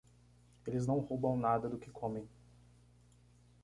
[0.65, 2.27] Eles não roubam nada do que comem.